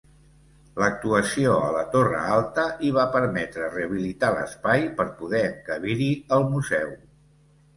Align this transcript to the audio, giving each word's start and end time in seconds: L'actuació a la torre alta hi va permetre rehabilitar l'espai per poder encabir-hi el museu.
L'actuació 0.83 1.51
a 1.65 1.67
la 1.75 1.83
torre 1.95 2.21
alta 2.37 2.65
hi 2.87 2.91
va 2.95 3.05
permetre 3.17 3.69
rehabilitar 3.75 4.33
l'espai 4.39 4.89
per 5.01 5.07
poder 5.21 5.43
encabir-hi 5.51 6.09
el 6.39 6.49
museu. 6.57 6.91